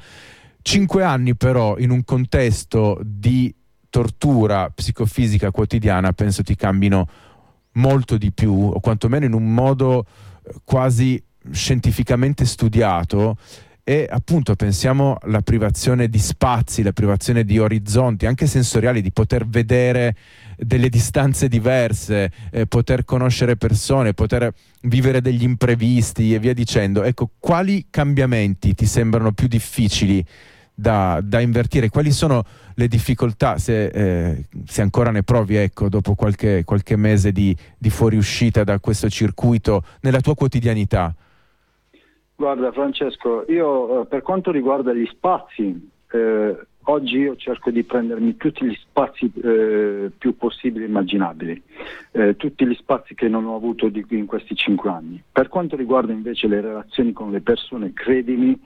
Cinque 0.62 1.04
anni 1.04 1.36
però 1.36 1.78
in 1.78 1.90
un 1.90 2.04
contesto 2.04 2.98
di 3.04 3.54
tortura 3.88 4.70
psicofisica 4.70 5.52
quotidiana 5.52 6.12
penso 6.12 6.42
ti 6.42 6.56
cambino 6.56 7.08
molto 7.72 8.16
di 8.16 8.32
più 8.32 8.52
o 8.52 8.80
quantomeno 8.80 9.24
in 9.24 9.32
un 9.32 9.52
modo 9.52 10.06
eh, 10.42 10.54
quasi 10.64 11.22
scientificamente 11.52 12.44
studiato 12.46 13.36
e 13.86 14.08
appunto 14.10 14.54
pensiamo 14.56 15.18
alla 15.20 15.42
privazione 15.42 16.08
di 16.08 16.18
spazi, 16.18 16.82
la 16.82 16.92
privazione 16.92 17.44
di 17.44 17.58
orizzonti, 17.58 18.24
anche 18.24 18.46
sensoriali, 18.46 19.02
di 19.02 19.12
poter 19.12 19.46
vedere 19.46 20.16
delle 20.56 20.88
distanze 20.88 21.48
diverse, 21.48 22.32
eh, 22.50 22.66
poter 22.66 23.04
conoscere 23.04 23.56
persone, 23.56 24.14
poter 24.14 24.50
vivere 24.82 25.20
degli 25.20 25.42
imprevisti 25.42 26.32
e 26.32 26.38
via 26.38 26.54
dicendo. 26.54 27.02
Ecco, 27.02 27.28
quali 27.38 27.86
cambiamenti 27.90 28.74
ti 28.74 28.86
sembrano 28.86 29.32
più 29.32 29.48
difficili 29.48 30.24
da, 30.74 31.20
da 31.22 31.40
invertire? 31.40 31.90
Quali 31.90 32.10
sono 32.10 32.42
le 32.76 32.88
difficoltà, 32.88 33.58
se, 33.58 33.84
eh, 33.88 34.44
se 34.66 34.80
ancora 34.80 35.10
ne 35.10 35.24
provi, 35.24 35.56
ecco, 35.56 35.90
dopo 35.90 36.14
qualche, 36.14 36.64
qualche 36.64 36.96
mese 36.96 37.32
di, 37.32 37.54
di 37.76 37.90
fuoriuscita 37.90 38.64
da 38.64 38.80
questo 38.80 39.10
circuito, 39.10 39.84
nella 40.00 40.20
tua 40.20 40.34
quotidianità? 40.34 41.14
Guarda 42.36 42.72
Francesco, 42.72 43.44
io 43.48 44.02
eh, 44.02 44.06
per 44.06 44.22
quanto 44.22 44.50
riguarda 44.50 44.92
gli 44.92 45.06
spazi, 45.06 45.90
eh, 46.10 46.56
oggi 46.82 47.18
io 47.18 47.36
cerco 47.36 47.70
di 47.70 47.84
prendermi 47.84 48.36
tutti 48.36 48.64
gli 48.66 48.74
spazi 48.74 49.30
eh, 49.40 50.10
più 50.18 50.36
possibili 50.36 50.84
e 50.84 50.88
immaginabili, 50.88 51.62
eh, 52.10 52.36
tutti 52.36 52.66
gli 52.66 52.74
spazi 52.74 53.14
che 53.14 53.28
non 53.28 53.46
ho 53.46 53.54
avuto 53.54 53.88
di, 53.88 54.04
in 54.08 54.26
questi 54.26 54.56
cinque 54.56 54.90
anni. 54.90 55.22
Per 55.30 55.48
quanto 55.48 55.76
riguarda 55.76 56.12
invece 56.12 56.48
le 56.48 56.60
relazioni 56.60 57.12
con 57.12 57.30
le 57.30 57.40
persone, 57.40 57.92
credimi, 57.92 58.60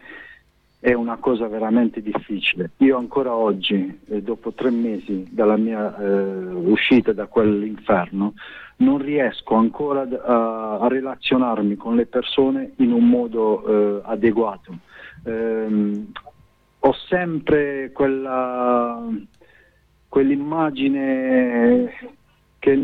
è 0.80 0.92
una 0.92 1.16
cosa 1.16 1.48
veramente 1.48 2.00
difficile. 2.00 2.70
Io 2.78 2.96
ancora 2.96 3.34
oggi, 3.34 3.98
eh, 4.08 4.22
dopo 4.22 4.52
tre 4.52 4.70
mesi 4.70 5.26
dalla 5.30 5.56
mia 5.56 5.96
eh, 5.96 6.52
uscita 6.52 7.12
da 7.12 7.26
quell'inferno, 7.26 8.34
non 8.76 8.98
riesco 8.98 9.54
ancora 9.54 10.02
a, 10.02 10.78
a, 10.78 10.88
relazionarmi 10.88 11.74
con 11.74 11.96
le 11.96 12.06
persone 12.06 12.74
in 12.76 12.92
un 12.92 13.08
modo 13.08 13.64
eh, 13.64 14.02
adeguato. 14.04 14.78
Ehm, 15.24 16.12
ho 16.80 16.92
sempre 17.08 17.90
quella, 17.92 19.04
quell'immagine 20.08 21.92
che, 22.60 22.76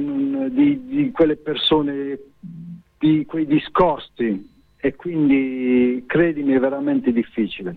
di, 0.51 0.85
di 0.85 1.11
quelle 1.13 1.37
persone, 1.37 2.19
di 2.99 3.25
quei 3.25 3.47
discorsi 3.47 4.53
e 4.77 4.97
quindi 4.97 6.03
credimi 6.07 6.55
è 6.55 6.59
veramente 6.59 7.13
difficile. 7.13 7.77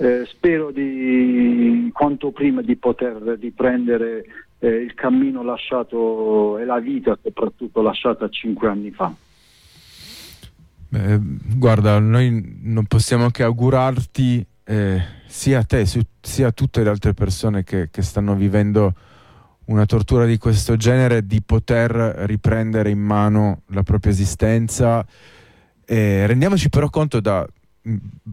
Eh, 0.00 0.26
spero 0.26 0.70
di 0.70 1.90
quanto 1.92 2.30
prima 2.30 2.62
di 2.62 2.76
poter 2.76 3.16
riprendere 3.40 4.24
eh, 4.60 4.68
il 4.68 4.94
cammino 4.94 5.42
lasciato 5.42 6.56
e 6.58 6.64
la 6.64 6.78
vita 6.78 7.18
soprattutto 7.20 7.82
lasciata 7.82 8.28
cinque 8.28 8.68
anni 8.68 8.92
fa. 8.92 9.12
Beh, 10.90 11.18
guarda, 11.56 11.98
noi 11.98 12.58
non 12.62 12.86
possiamo 12.86 13.30
che 13.30 13.42
augurarti 13.42 14.46
eh, 14.64 15.02
sia 15.26 15.58
a 15.58 15.64
te 15.64 15.84
sia 15.84 16.46
a 16.46 16.52
tutte 16.52 16.84
le 16.84 16.90
altre 16.90 17.12
persone 17.12 17.64
che, 17.64 17.88
che 17.90 18.02
stanno 18.02 18.36
vivendo 18.36 18.94
una 19.64 19.84
tortura 19.84 20.26
di 20.26 20.38
questo 20.38 20.76
genere 20.76 21.26
di 21.26 21.42
poter 21.42 21.90
riprendere 21.90 22.90
in 22.90 23.00
mano 23.00 23.62
la 23.68 23.82
propria 23.82 24.12
esistenza. 24.12 25.04
Eh, 25.84 26.26
rendiamoci 26.26 26.68
però 26.68 26.88
conto 26.88 27.20
da, 27.20 27.46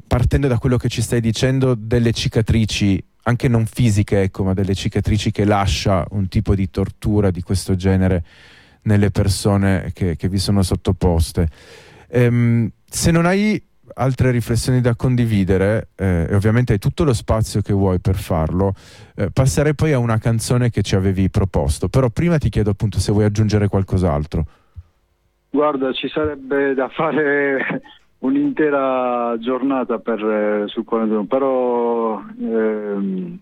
partendo 0.08 0.48
da 0.48 0.58
quello 0.58 0.78
che 0.78 0.90
ci 0.90 1.02
stai 1.02 1.22
dicendo, 1.22 1.76
delle 1.76 2.12
cicatrici, 2.12 3.04
anche 3.24 3.48
non 3.48 3.66
fisiche, 3.66 4.22
ecco, 4.22 4.44
ma 4.44 4.54
delle 4.54 4.76
cicatrici 4.76 5.32
che 5.32 5.46
lascia 5.46 6.06
un 6.12 6.28
tipo 6.28 6.56
di 6.56 6.70
tortura 6.70 7.32
di 7.32 7.42
questo 7.42 7.76
genere 7.76 8.24
nelle 8.84 9.12
persone 9.12 9.92
che, 9.94 10.16
che 10.16 10.30
vi 10.30 10.38
sono 10.38 10.62
sottoposte. 10.62 11.48
Ehm, 12.10 12.70
se 12.86 13.12
non 13.12 13.26
hai 13.26 13.62
altre 13.96 14.32
riflessioni 14.32 14.82
da 14.82 14.96
condividere, 14.96 15.90
eh, 15.96 16.28
e 16.30 16.36
ovviamente 16.36 16.74
hai 16.74 16.80
tutto 16.80 17.04
lo 17.04 17.14
spazio 17.14 17.62
che 17.62 17.74
vuoi 17.74 18.00
per 18.00 18.16
farlo, 18.16 18.74
eh, 19.16 19.30
passerei 19.32 19.76
poi 19.76 19.94
a 19.94 20.00
una 20.00 20.18
canzone 20.18 20.70
che 20.70 20.82
ci 20.82 20.96
avevi 20.96 21.30
proposto, 21.30 21.88
però 21.88 22.10
prima 22.10 22.38
ti 22.38 22.50
chiedo 22.50 22.72
appunto 22.72 23.00
se 23.00 23.12
vuoi 23.12 23.26
aggiungere 23.26 23.68
qualcos'altro. 23.68 24.46
Guarda, 25.50 25.94
ci 25.94 26.10
sarebbe 26.10 26.74
da 26.74 26.90
fare 26.90 27.82
un'intera 28.26 29.38
giornata 29.40 30.00
per, 30.00 30.24
eh, 30.24 30.68
sul 30.68 30.84
41, 30.84 31.26
però 31.26 32.22
ehm, 32.40 33.40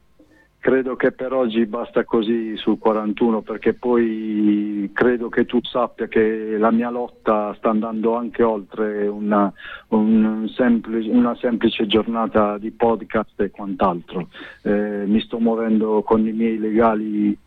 credo 0.59 0.95
che 0.95 1.11
per 1.11 1.33
oggi 1.33 1.65
basta 1.65 2.05
così 2.05 2.55
sul 2.55 2.77
41 2.77 3.41
perché 3.41 3.73
poi 3.73 4.89
credo 4.93 5.27
che 5.27 5.45
tu 5.45 5.59
sappia 5.61 6.07
che 6.07 6.57
la 6.57 6.71
mia 6.71 6.89
lotta 6.89 7.53
sta 7.57 7.69
andando 7.69 8.15
anche 8.15 8.43
oltre 8.43 9.07
una, 9.07 9.51
un 9.89 10.49
semplice, 10.55 11.09
una 11.09 11.35
semplice 11.35 11.85
giornata 11.85 12.57
di 12.57 12.71
podcast 12.71 13.41
e 13.41 13.51
quant'altro. 13.51 14.29
Eh, 14.61 15.03
mi 15.05 15.19
sto 15.19 15.37
muovendo 15.39 16.01
con 16.01 16.25
i 16.25 16.31
miei 16.31 16.57
legali 16.57 17.37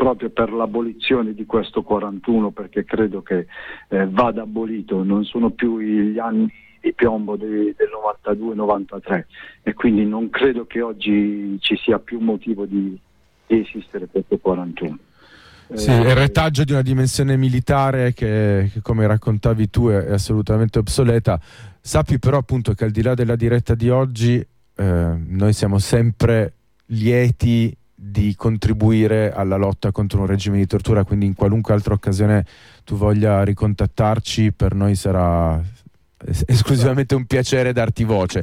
proprio 0.00 0.30
per 0.30 0.50
l'abolizione 0.50 1.34
di 1.34 1.44
questo 1.44 1.82
41 1.82 2.52
perché 2.52 2.86
credo 2.86 3.20
che 3.20 3.46
eh, 3.88 4.06
vada 4.06 4.40
abolito, 4.40 5.02
non 5.02 5.24
sono 5.24 5.50
più 5.50 5.78
gli 5.78 6.18
anni 6.18 6.50
di 6.80 6.94
piombo 6.94 7.36
de, 7.36 7.74
del 7.76 7.90
92-93 8.24 9.24
e 9.62 9.74
quindi 9.74 10.06
non 10.06 10.30
credo 10.30 10.64
che 10.64 10.80
oggi 10.80 11.54
ci 11.60 11.76
sia 11.76 11.98
più 11.98 12.18
motivo 12.18 12.64
di, 12.64 12.98
di 13.46 13.60
esistere 13.60 14.08
questo 14.10 14.38
41. 14.38 14.96
Sì, 15.74 15.90
il 15.90 16.14
retaggio 16.14 16.64
di 16.64 16.72
una 16.72 16.80
dimensione 16.80 17.36
militare 17.36 18.14
che, 18.14 18.70
che 18.72 18.80
come 18.80 19.06
raccontavi 19.06 19.68
tu 19.68 19.88
è, 19.88 19.98
è, 19.98 20.12
assolutamente 20.12 20.78
obsoleta. 20.78 21.38
Sappi 21.78 22.18
però 22.18 22.38
appunto 22.38 22.72
che 22.72 22.84
al 22.84 22.90
di 22.90 23.02
là 23.02 23.12
della 23.12 23.36
diretta 23.36 23.74
di 23.74 23.90
oggi 23.90 24.38
eh, 24.38 25.14
noi 25.26 25.52
siamo 25.52 25.78
sempre 25.78 26.54
lieti 26.86 27.76
di 28.02 28.34
contribuire 28.34 29.30
alla 29.30 29.56
lotta 29.56 29.92
contro 29.92 30.20
un 30.20 30.26
regime 30.26 30.56
di 30.56 30.66
tortura, 30.66 31.04
quindi 31.04 31.26
in 31.26 31.34
qualunque 31.34 31.74
altra 31.74 31.92
occasione 31.92 32.46
tu 32.82 32.96
voglia 32.96 33.44
ricontattarci, 33.44 34.52
per 34.52 34.74
noi 34.74 34.94
sarà 34.94 35.62
esclusivamente 36.46 37.14
un 37.14 37.26
piacere 37.26 37.74
darti 37.74 38.04
voce. 38.04 38.42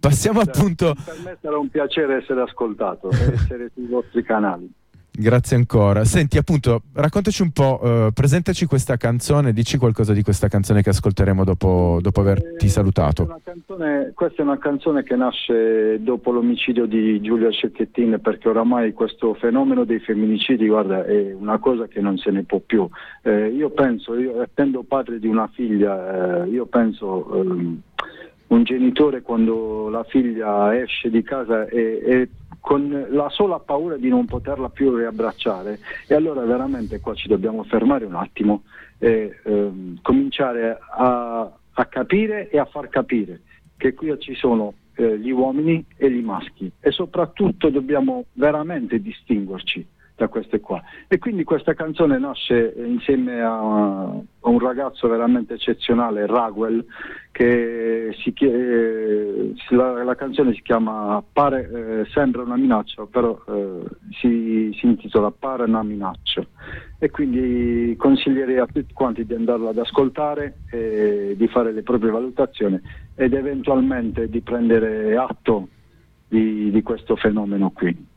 Passiamo 0.00 0.40
appunto... 0.40 0.94
Per 1.04 1.20
me 1.22 1.36
sarà 1.40 1.58
un 1.58 1.68
piacere 1.68 2.22
essere 2.22 2.40
ascoltato, 2.40 3.10
essere 3.10 3.70
sui 3.74 3.86
vostri 3.86 4.22
canali. 4.22 4.72
Grazie 5.16 5.56
ancora. 5.56 6.04
Senti, 6.04 6.38
appunto, 6.38 6.82
raccontaci 6.92 7.42
un 7.42 7.52
po', 7.52 7.80
uh, 7.80 8.12
presentaci 8.12 8.66
questa 8.66 8.96
canzone, 8.96 9.52
dici 9.52 9.78
qualcosa 9.78 10.12
di 10.12 10.24
questa 10.24 10.48
canzone 10.48 10.82
che 10.82 10.90
ascolteremo 10.90 11.44
dopo, 11.44 12.00
dopo 12.02 12.20
averti 12.20 12.66
eh, 12.66 12.68
salutato. 12.68 13.38
Canzone, 13.44 14.10
questa 14.12 14.42
è 14.42 14.44
una 14.44 14.58
canzone 14.58 15.04
che 15.04 15.14
nasce 15.14 16.02
dopo 16.02 16.32
l'omicidio 16.32 16.86
di 16.86 17.20
Giulia 17.20 17.52
Cecchettin, 17.52 18.18
perché 18.20 18.48
oramai 18.48 18.92
questo 18.92 19.34
fenomeno 19.34 19.84
dei 19.84 20.00
femminicidi, 20.00 20.66
guarda, 20.66 21.04
è 21.04 21.32
una 21.32 21.58
cosa 21.58 21.86
che 21.86 22.00
non 22.00 22.18
se 22.18 22.32
ne 22.32 22.42
può 22.42 22.58
più. 22.58 22.88
Eh, 23.22 23.50
io 23.50 23.70
penso, 23.70 24.18
io, 24.18 24.42
essendo 24.42 24.82
padre 24.82 25.20
di 25.20 25.28
una 25.28 25.46
figlia, 25.46 26.42
eh, 26.42 26.48
io 26.48 26.66
penso... 26.66 27.28
Um, 27.30 27.80
un 28.46 28.62
genitore 28.62 29.22
quando 29.22 29.88
la 29.88 30.04
figlia 30.04 30.78
esce 30.78 31.10
di 31.10 31.22
casa 31.22 31.66
e, 31.66 32.02
e 32.04 32.28
con 32.64 33.08
la 33.10 33.28
sola 33.28 33.58
paura 33.58 33.98
di 33.98 34.08
non 34.08 34.24
poterla 34.24 34.70
più 34.70 34.96
riabbracciare. 34.96 35.80
E 36.06 36.14
allora 36.14 36.46
veramente 36.46 36.98
qua 36.98 37.12
ci 37.12 37.28
dobbiamo 37.28 37.62
fermare 37.64 38.06
un 38.06 38.14
attimo 38.14 38.62
e 38.96 39.38
ehm, 39.44 39.98
cominciare 40.00 40.78
a, 40.96 41.52
a, 41.72 41.84
capire 41.84 42.48
e 42.48 42.58
a 42.58 42.64
far 42.64 42.88
capire 42.88 43.42
che 43.76 43.92
qui 43.92 44.18
ci 44.18 44.34
sono 44.34 44.72
eh, 44.94 45.18
gli 45.18 45.30
uomini 45.30 45.84
e 45.94 46.10
gli 46.10 46.22
maschi. 46.22 46.72
E 46.80 46.90
soprattutto 46.90 47.68
dobbiamo 47.68 48.24
veramente 48.32 48.98
distinguerci 48.98 49.86
da 50.16 50.28
queste 50.28 50.60
qua. 50.60 50.80
E 51.08 51.18
quindi 51.18 51.42
questa 51.44 51.74
canzone 51.74 52.18
nasce 52.18 52.72
insieme 52.76 53.40
a, 53.40 53.58
a 53.58 54.48
un 54.48 54.58
ragazzo 54.58 55.08
veramente 55.08 55.54
eccezionale, 55.54 56.26
Raguel, 56.26 56.84
che 57.32 58.14
si, 58.20 58.32
eh, 58.38 59.54
la, 59.70 60.04
la, 60.04 60.14
canzone 60.14 60.54
si 60.54 60.62
chiama 60.62 61.22
Pare, 61.32 61.68
eh, 62.00 62.04
Sembra 62.12 62.42
una 62.42 62.56
minaccia, 62.56 63.06
però 63.06 63.40
eh, 63.48 63.82
si, 64.20 64.70
si, 64.78 64.86
intitola 64.86 65.32
Pare 65.32 65.64
una 65.64 65.82
minaccia. 65.82 66.46
E 66.98 67.10
quindi 67.10 67.96
consiglierei 67.98 68.58
a 68.58 68.66
tutti 68.66 68.92
quanti 68.94 69.26
di 69.26 69.34
andarla 69.34 69.70
ad 69.70 69.78
ascoltare, 69.78 70.58
di 70.70 71.48
fare 71.48 71.72
le 71.72 71.82
proprie 71.82 72.10
valutazioni 72.10 72.80
ed 73.14 73.34
eventualmente 73.34 74.28
di 74.28 74.40
prendere 74.40 75.14
atto 75.16 75.68
di, 76.26 76.70
di 76.70 76.82
questo 76.82 77.16
fenomeno 77.16 77.70
qui. 77.70 78.12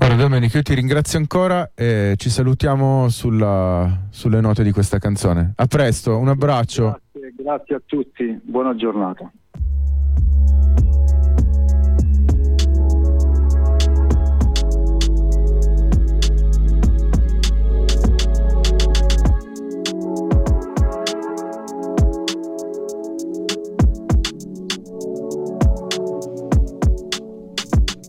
Allora 0.00 0.22
Domenico, 0.22 0.56
io 0.56 0.62
ti 0.62 0.74
ringrazio 0.74 1.18
ancora 1.18 1.72
e 1.74 2.14
ci 2.16 2.30
salutiamo 2.30 3.08
sulla, 3.08 4.06
sulle 4.10 4.40
note 4.40 4.62
di 4.62 4.70
questa 4.70 4.98
canzone. 4.98 5.52
A 5.56 5.66
presto, 5.66 6.16
un 6.16 6.28
abbraccio. 6.28 7.00
Grazie, 7.12 7.34
grazie 7.36 7.74
a 7.74 7.82
tutti, 7.84 8.40
buona 8.42 8.74
giornata. 8.76 9.30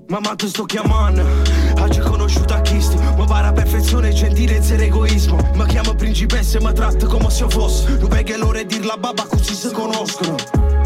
Mamma 0.07 0.35
ti 0.35 0.47
sto 0.47 0.63
chiamando 0.63 1.58
Oggi 1.79 1.99
conosciuto 1.99 2.53
a 2.53 2.61
Cristo 2.61 2.97
Mi 3.17 3.25
pare 3.25 3.51
perfezione, 3.53 4.11
gentilezza 4.11 4.73
ed 4.73 4.81
egoismo. 4.81 5.37
Mi 5.53 5.65
chiamo 5.65 5.93
principessa 5.93 6.57
e 6.57 6.61
mi 6.61 6.73
tratta 6.73 7.05
come 7.07 7.29
se 7.29 7.45
fosse 7.47 7.97
Non 7.97 8.07
perché 8.09 8.37
l'ora 8.37 8.59
è 8.59 8.65
dir 8.65 8.85
la 8.85 8.97
babba 8.97 9.25
così 9.27 9.53
si 9.53 9.71
conoscono? 9.71 10.35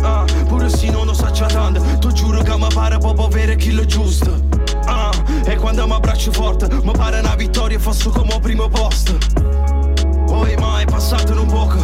Ah, 0.01 0.25
pure 0.47 0.69
se 0.69 0.89
non 0.89 1.05
lo 1.05 1.13
saccia 1.13 1.45
tanto. 1.45 1.81
Tu 1.99 2.11
giuro 2.11 2.41
che 2.41 2.57
mi 2.57 2.67
pare 2.73 2.97
proprio 2.97 3.25
avere 3.25 3.55
chi 3.55 3.71
lo 3.71 3.85
giusto. 3.85 4.41
Ah, 4.85 5.11
e 5.45 5.55
quando 5.55 5.85
mi 5.87 5.93
abbraccio 5.93 6.31
forte 6.31 6.67
Mi 6.83 6.91
pare 6.91 7.19
una 7.19 7.35
vittoria 7.35 7.79
fosse 7.79 8.09
come 8.09 8.39
primo 8.41 8.67
posto. 8.67 9.17
Poi 10.25 10.55
mai 10.57 10.85
passato 10.85 11.39
un 11.39 11.47
poco 11.47 11.77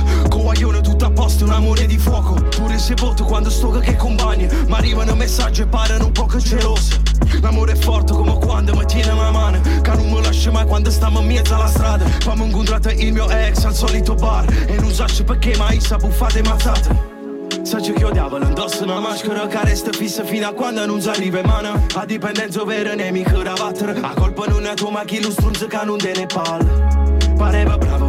Coglione 0.49 0.81
tutto 0.81 1.05
a 1.05 1.11
posto, 1.11 1.43
un 1.43 1.51
amore 1.51 1.85
di 1.85 1.99
fuoco. 1.99 2.33
Pure 2.33 2.79
se 2.79 2.95
voto 2.95 3.23
quando 3.23 3.51
sto 3.51 3.69
che 3.69 3.95
compagni. 3.95 4.47
Ma 4.67 4.77
arrivano 4.77 5.13
messaggi 5.13 5.61
e 5.61 5.67
parano 5.67 6.07
un 6.07 6.11
poco 6.11 6.39
geloso 6.39 6.97
L'amore 7.39 7.73
è 7.73 7.75
forte 7.75 8.13
come 8.13 8.35
quando 8.39 8.75
mi 8.75 8.83
tiene 8.85 9.13
la 9.13 9.29
mano. 9.29 9.61
Che 9.61 9.91
non 9.91 10.09
mi 10.09 10.23
lascia 10.23 10.49
mai 10.49 10.65
quando 10.65 10.89
stiamo 10.89 11.19
in 11.19 11.27
mezzo 11.27 11.53
alla 11.53 11.67
strada. 11.67 12.03
Fammi 12.03 12.45
incontrato 12.45 12.89
il 12.89 13.13
mio 13.13 13.29
ex 13.29 13.63
al 13.63 13.75
solito 13.75 14.15
bar. 14.15 14.51
E 14.65 14.73
non 14.79 14.91
so 14.91 15.05
perché 15.23 15.55
mai 15.55 15.79
sa 15.79 15.97
buffate 15.97 16.41
mazzate. 16.41 17.17
Saggio 17.61 17.93
che 17.93 18.05
odiavo 18.05 18.43
indosso 18.43 18.83
una 18.85 18.99
maschera 18.99 19.45
che 19.45 19.63
resta 19.65 19.91
fissa 19.91 20.23
fino 20.23 20.47
a 20.47 20.53
quando 20.53 20.83
non 20.87 20.99
si 20.99 21.09
arriva 21.09 21.41
in 21.41 21.45
mano. 21.45 21.85
A 21.93 22.05
dipendenza 22.05 22.63
vera 22.63 22.95
nemico 22.95 23.43
da 23.43 23.53
battere. 23.53 23.99
A 24.01 24.13
colpa 24.15 24.47
non 24.47 24.65
è 24.65 24.73
tua 24.73 24.89
ma 24.89 25.03
chi 25.03 25.21
lo 25.21 25.29
strunza 25.29 25.67
che 25.67 25.85
non 25.85 25.99
te 25.99 26.11
ne 26.15 26.25
palle 26.25 27.09
Pareva 27.37 27.77
bravo 27.77 28.08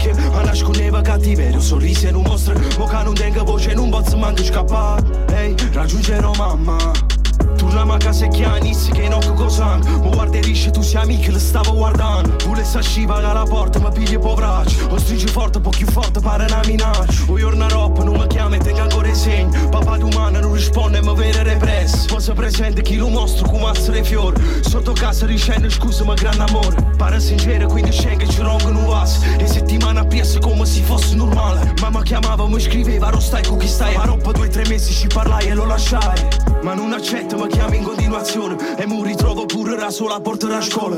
che 0.00 0.12
l'occhio 0.12 0.30
Ma 0.30 0.42
nascondeva 0.42 1.00
cattiverio, 1.02 1.60
sorrisi 1.60 2.06
e 2.06 2.12
un 2.12 2.22
mostro 2.22 2.58
Mo 2.78 2.86
che 2.86 3.02
non 3.02 3.14
tenga 3.14 3.42
voce 3.42 3.74
non 3.74 3.90
posso 3.90 4.16
manco 4.16 4.42
scappare 4.42 5.26
Ehi, 5.34 5.50
hey, 5.50 5.72
raggiungerò 5.72 6.32
mamma 6.34 7.19
Torniamo 7.60 7.92
a 7.92 7.98
casa 7.98 8.24
e 8.24 8.28
chianissi 8.28 8.90
che 8.90 9.06
non 9.06 9.20
cosa 9.34 9.76
Mi 9.76 10.10
guarderisce 10.10 10.70
tu 10.70 10.80
sei 10.80 11.02
amico, 11.02 11.30
le 11.30 11.38
stavo 11.38 11.74
guardando. 11.74 12.34
Volesse 12.46 12.80
scivare 12.80 13.26
alla 13.26 13.42
porta, 13.42 13.78
ma 13.78 13.90
pigli 13.90 14.18
povraccio 14.18 14.86
O 14.88 14.96
stringi 14.96 15.26
forte, 15.26 15.60
po' 15.60 15.68
più 15.68 15.86
forte, 15.86 16.20
pare 16.20 16.46
una 16.46 16.62
minaccia. 16.64 17.24
O 17.28 17.38
giorno 17.38 17.68
roba, 17.68 18.02
non 18.02 18.16
mi 18.16 18.26
chiama 18.28 18.56
e 18.56 18.60
tengo 18.60 18.80
ancora 18.80 19.08
i 19.08 19.14
segni. 19.14 19.68
Papà 19.68 19.98
d'umana 19.98 20.40
non 20.40 20.54
risponde, 20.54 21.02
ma 21.02 21.12
vede 21.12 21.42
represso 21.42 22.06
Posso 22.06 22.32
presente 22.32 22.80
chi 22.80 22.96
lo 22.96 23.08
mostro 23.08 23.46
come 23.46 23.64
mazzo 23.64 23.90
dei 23.90 24.04
fiori. 24.04 24.42
Sotto 24.62 24.92
casa 24.92 25.26
ricendo 25.26 25.68
scusa, 25.68 26.02
ma 26.04 26.14
grande 26.14 26.44
amore. 26.48 26.76
Pare 26.96 27.20
sincero, 27.20 27.66
quindi 27.66 27.92
scende 27.92 28.26
ci 28.26 28.40
rongono 28.40 28.78
un 28.78 28.86
vaso 28.86 29.20
E 29.36 29.46
settimana 29.46 30.00
a 30.00 30.06
pièce 30.06 30.40
come 30.40 30.64
se 30.64 30.80
fosse 30.80 31.14
normale. 31.14 31.74
Mamma 31.78 32.02
chiamava, 32.02 32.48
mi 32.48 32.58
scriveva, 32.58 33.10
rostai 33.10 33.44
con 33.44 33.58
chi 33.58 33.68
stai? 33.68 33.94
A 33.96 34.04
roba 34.04 34.32
due 34.32 34.48
tre 34.48 34.66
mesi 34.66 34.94
ci 34.94 35.08
parlai 35.08 35.48
e 35.48 35.54
lo 35.54 35.66
lasciai 35.66 36.49
Ma 36.62 36.74
non 36.74 36.92
accetto, 36.92 37.36
ma 37.36 37.46
chiami 37.46 37.78
in 37.78 37.84
continuazione. 37.84 38.76
E 38.76 38.86
mi 38.86 39.02
ritrovo 39.02 39.46
pure 39.46 39.76
da 39.76 39.90
sola 39.90 40.20
porta 40.20 40.46
da 40.46 40.60
scuola. 40.60 40.96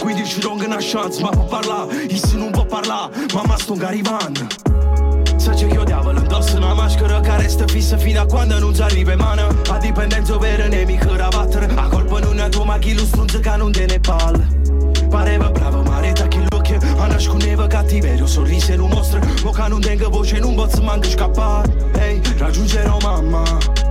Quindi 0.00 0.24
ci 0.24 0.40
do 0.40 0.52
una 0.52 0.78
chance, 0.78 1.20
ma 1.20 1.30
può 1.30 1.44
parlare. 1.44 2.06
E 2.06 2.16
se 2.16 2.36
non 2.36 2.50
può 2.50 2.64
parlare, 2.64 3.26
mamma 3.34 3.56
sto 3.58 3.76
arrivando 3.80 4.46
Sai 5.36 5.56
che 5.56 5.64
io 5.64 5.84
diavolo 5.84 6.18
indosso 6.18 6.56
una 6.58 6.74
maschera 6.74 7.18
che 7.20 7.36
resta 7.38 7.66
fissa 7.66 7.96
fino 7.96 8.20
a 8.20 8.26
quando 8.26 8.58
non 8.58 8.74
si 8.74 8.82
arriva 8.82 9.12
in 9.12 9.18
mano. 9.18 9.48
A 9.70 9.78
dipendenza 9.78 10.36
vera 10.36 10.68
nemico 10.68 11.14
da 11.14 11.28
battere. 11.28 11.66
A 11.74 11.88
colpa 11.88 12.20
non 12.20 12.38
è 12.38 12.48
tua 12.50 12.64
ma 12.64 12.78
chi 12.78 12.94
lo 12.94 13.04
strunza 13.04 13.38
che 13.40 13.56
non 13.56 13.72
te 13.72 13.86
ne 13.86 14.00
palle 14.00 14.46
Pareva 15.08 15.50
bravo 15.50 15.82
ma 15.82 15.98
reta 16.00 16.28
che 16.28 16.44
l'occhio 16.50 16.78
A 16.98 17.06
nascondeva 17.06 17.66
cattiverio, 17.66 18.26
sorriso 18.26 18.72
e 18.72 18.78
un 18.78 18.90
mostro 18.90 19.20
Mo 19.42 19.50
che 19.50 19.68
non 19.68 19.80
tenga 19.80 20.08
voce 20.08 20.38
non 20.38 20.54
posso 20.54 20.82
manco 20.82 21.08
scappare. 21.08 21.72
Ehi, 21.94 22.20
hey, 22.22 22.36
raggiungerò 22.36 22.98
mamma 23.00 23.89